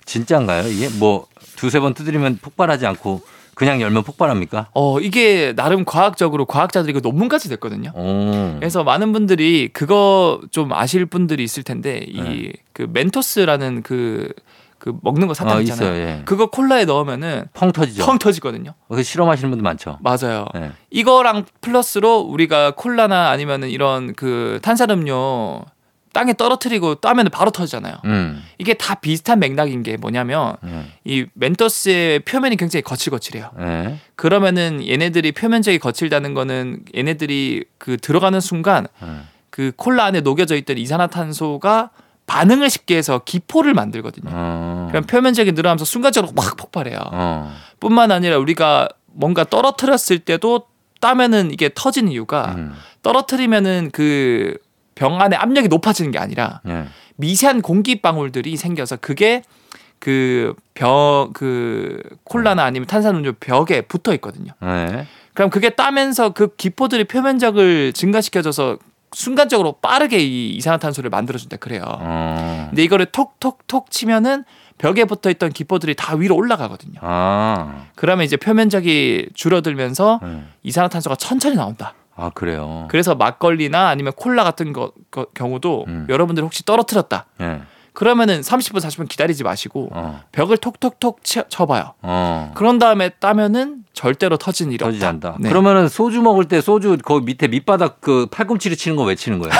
진짜인가요? 0.04 0.68
이게 0.68 0.88
뭐 0.98 1.26
두세 1.56 1.80
번 1.80 1.92
두드리면 1.94 2.38
폭발하지 2.40 2.86
않고 2.86 3.22
그냥 3.58 3.80
열면 3.80 4.04
폭발합니까? 4.04 4.68
어 4.72 5.00
이게 5.00 5.52
나름 5.56 5.84
과학적으로 5.84 6.46
과학자들이 6.46 6.92
그 6.92 7.00
논문까지 7.02 7.48
됐거든요. 7.48 7.90
오. 7.92 8.54
그래서 8.60 8.84
많은 8.84 9.12
분들이 9.12 9.68
그거 9.72 10.40
좀 10.52 10.72
아실 10.72 11.06
분들이 11.06 11.42
있을 11.42 11.64
텐데 11.64 12.04
이 12.06 12.20
네. 12.22 12.52
그 12.72 12.86
멘토스라는 12.88 13.82
그, 13.82 14.32
그 14.78 14.94
먹는 15.02 15.26
거 15.26 15.34
사탕 15.34 15.56
어, 15.56 15.60
있잖아요. 15.62 15.92
있어요. 15.92 16.00
예. 16.00 16.22
그거 16.24 16.50
콜라에 16.50 16.84
넣으면은 16.84 17.46
펑 17.52 17.72
터지죠. 17.72 18.06
펑 18.06 18.18
터지거든요. 18.18 18.74
그 18.88 19.02
실험하시는 19.02 19.50
분들 19.50 19.64
많죠. 19.64 19.98
맞아요. 20.02 20.46
예. 20.54 20.70
이거랑 20.90 21.44
플러스로 21.60 22.20
우리가 22.20 22.76
콜라나 22.76 23.30
아니면은 23.30 23.70
이런 23.70 24.14
그 24.14 24.60
탄산음료 24.62 25.64
땅에 26.18 26.32
떨어뜨리고 26.34 26.96
따면 26.96 27.28
바로 27.30 27.52
터지잖아요. 27.52 27.94
음. 28.06 28.42
이게 28.58 28.74
다 28.74 28.96
비슷한 28.96 29.38
맥락인 29.38 29.84
게 29.84 29.96
뭐냐면 29.96 30.56
음. 30.64 30.90
이 31.04 31.26
멘토스의 31.34 32.20
표면이 32.20 32.56
굉장히 32.56 32.82
거칠거칠해요. 32.82 33.52
예. 33.60 33.98
그러면은 34.16 34.84
얘네들이 34.84 35.30
표면적이 35.30 35.78
거칠다는 35.78 36.34
거는 36.34 36.80
얘네들이 36.96 37.66
그 37.78 37.98
들어가는 37.98 38.40
순간 38.40 38.88
음. 39.00 39.28
그 39.50 39.70
콜라 39.76 40.06
안에 40.06 40.22
녹여져 40.22 40.56
있던 40.56 40.76
이산화탄소가 40.78 41.90
반응을 42.26 42.68
쉽게 42.68 42.96
해서 42.96 43.20
기포를 43.24 43.72
만들거든요. 43.72 44.28
어. 44.32 44.88
그럼 44.90 45.04
표면적이 45.04 45.52
늘어나면서 45.52 45.84
순간적으로 45.84 46.32
확 46.36 46.56
폭발해요. 46.56 46.98
어. 47.12 47.54
뿐만 47.78 48.10
아니라 48.10 48.38
우리가 48.38 48.88
뭔가 49.06 49.44
떨어뜨렸을 49.44 50.18
때도 50.18 50.66
따면은 51.00 51.52
이게 51.52 51.70
터지는 51.72 52.10
이유가 52.10 52.56
음. 52.56 52.74
떨어뜨리면은 53.04 53.90
그 53.92 54.58
병 54.98 55.20
안에 55.20 55.36
압력이 55.36 55.68
높아지는 55.68 56.10
게 56.10 56.18
아니라 56.18 56.60
예. 56.66 56.86
미세한 57.14 57.62
공기 57.62 58.02
방울들이 58.02 58.56
생겨서 58.56 58.96
그게 58.96 59.42
그벽그 60.00 62.02
콜라나 62.24 62.64
아니면 62.64 62.88
탄산음료 62.88 63.34
벽에 63.38 63.82
붙어 63.82 64.12
있거든요. 64.14 64.52
예. 64.64 65.06
그럼 65.34 65.50
그게 65.50 65.70
따면서 65.70 66.30
그 66.30 66.56
기포들이 66.56 67.04
표면적을 67.04 67.92
증가시켜줘서 67.92 68.78
순간적으로 69.12 69.76
빠르게 69.80 70.18
이 70.18 70.56
이산화탄소를 70.56 71.10
만들어준다 71.10 71.58
그래요. 71.58 71.84
어. 71.86 72.66
근데 72.70 72.82
이거를 72.82 73.06
톡톡톡 73.06 73.92
치면은 73.92 74.42
벽에 74.78 75.04
붙어 75.04 75.30
있던 75.30 75.50
기포들이 75.50 75.94
다 75.94 76.16
위로 76.16 76.34
올라가거든요. 76.34 76.98
아. 77.02 77.84
그러면 77.94 78.24
이제 78.24 78.36
표면적이 78.36 79.28
줄어들면서 79.34 80.18
예. 80.24 80.42
이산화탄소가 80.64 81.14
천천히 81.14 81.54
나온다. 81.54 81.94
아, 82.18 82.30
그래요. 82.34 82.86
그래서 82.90 83.14
막걸리나 83.14 83.88
아니면 83.88 84.12
콜라 84.16 84.42
같은 84.44 84.72
거, 84.72 84.92
거- 85.10 85.26
경우도 85.34 85.84
음. 85.86 86.06
여러분들 86.08 86.42
혹시 86.42 86.64
떨어뜨렸다. 86.64 87.26
예. 87.40 87.60
그러면은 87.92 88.40
30분 88.42 88.76
40분 88.80 89.08
기다리지 89.08 89.42
마시고 89.44 89.88
어. 89.92 90.22
벽을 90.32 90.56
톡톡톡 90.58 91.24
쳐, 91.24 91.42
쳐봐요. 91.48 91.94
어. 92.02 92.52
그런 92.54 92.78
다음에 92.78 93.08
따면은 93.08 93.84
절대로 93.98 94.36
터지는 94.36 94.70
일이 94.70 94.78
터지지 94.84 95.04
없다. 95.04 95.28
않다. 95.28 95.36
네. 95.40 95.48
그러면은 95.48 95.88
소주 95.88 96.22
먹을 96.22 96.44
때 96.44 96.60
소주 96.60 96.96
거기 97.04 97.24
밑에 97.24 97.48
밑바닥 97.48 98.00
그 98.00 98.26
팔꿈치를 98.30 98.76
치는 98.76 98.96
거왜 98.96 99.16
치는 99.16 99.40
거예요? 99.40 99.52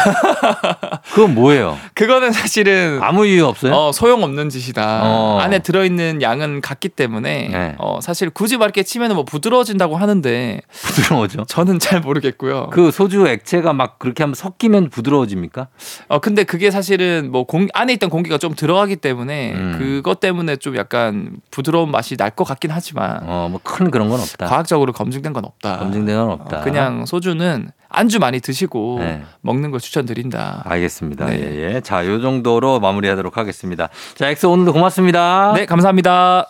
그건 1.13 1.35
뭐예요? 1.35 1.77
그거는 1.95 2.31
사실은 2.31 3.01
아무 3.03 3.27
이유 3.27 3.47
없어요? 3.47 3.73
어, 3.75 3.91
소용 3.91 4.23
없는 4.23 4.49
짓이다. 4.49 5.01
어. 5.03 5.39
안에 5.41 5.59
들어 5.59 5.85
있는 5.85 6.23
양은 6.23 6.61
같기 6.61 6.91
때문에 6.91 7.49
네. 7.49 7.75
어, 7.79 7.99
사실 8.01 8.31
굳이 8.31 8.57
말게 8.59 8.85
치면은 8.85 9.17
뭐 9.17 9.25
부드러워진다고 9.25 9.97
하는데 9.97 10.61
부드러워져. 10.71 11.45
저는 11.49 11.81
잘 11.81 12.01
모르겠고요. 12.01 12.69
그 12.71 12.93
소주 12.93 13.27
액체가 13.27 13.73
막 13.73 13.99
그렇게 13.99 14.23
하면 14.23 14.35
섞이면 14.35 14.91
부드러워집니까? 14.91 15.67
어 16.07 16.19
근데 16.21 16.45
그게 16.45 16.71
사실은 16.71 17.31
뭐 17.33 17.43
공, 17.45 17.67
안에 17.75 17.93
있던 17.95 18.09
공기가 18.09 18.39
좀 18.39 18.55
들어가기 18.55 18.95
때문에 18.97 19.53
음. 19.55 19.75
그것 19.79 20.21
때문에 20.21 20.55
좀 20.57 20.77
약간 20.77 21.33
부드러운 21.51 21.91
맛이 21.91 22.17
날 22.17 22.29
것 22.39 22.45
같긴 22.45 22.71
하지만 22.71 23.21
어, 23.25 23.49
뭐 23.51 23.59
큰 23.65 23.91
그런 23.91 24.09
건 24.09 24.21
없 24.21 24.28
다. 24.37 24.47
과학적으로 24.47 24.93
검증된 24.93 25.33
건 25.33 25.45
없다. 25.45 25.79
검증된 25.79 26.17
건 26.17 26.31
없다. 26.33 26.59
어, 26.59 26.61
그냥 26.63 27.07
소주는 27.07 27.71
안주 27.89 28.19
많이 28.19 28.41
드시고 28.41 28.97
네. 29.01 29.23
먹는 29.41 29.71
걸 29.71 29.81
추천드린다. 29.81 30.63
알겠습니다. 30.67 31.27
네. 31.27 31.41
예, 31.41 31.75
예. 31.77 31.81
자, 31.81 32.07
요 32.07 32.21
정도로 32.21 32.81
마무리하도록 32.81 33.37
하겠습니다. 33.37 33.89
자, 34.15 34.29
엑소 34.29 34.51
오늘도 34.53 34.73
고맙습니다. 34.75 35.53
네, 35.57 35.65
감사합니다. 35.67 36.47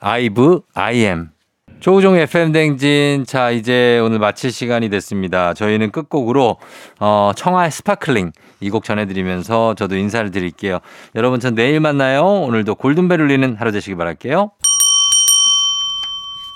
아이브 0.00 0.60
아이엠 0.74 1.30
조우종 1.80 2.16
FM 2.16 2.50
대행진 2.52 3.24
자 3.26 3.50
이제 3.50 4.00
오늘 4.00 4.18
마칠 4.18 4.50
시간이 4.50 4.88
됐습니다. 4.90 5.54
저희는 5.54 5.90
끝곡으로 5.92 6.56
어, 7.00 7.32
청하의 7.36 7.70
Sparkling 7.70 8.32
이 8.60 8.70
곡 8.70 8.82
전해드리면서 8.84 9.74
저도 9.74 9.96
인사를 9.96 10.28
드릴게요. 10.32 10.78
여러분 11.14 11.38
전 11.38 11.54
내일 11.54 11.78
만나요. 11.80 12.24
오늘도 12.24 12.74
골든벨 12.76 13.20
울리는 13.20 13.56
하루 13.56 13.70
되시기 13.70 13.94
바랄게요. 13.96 14.50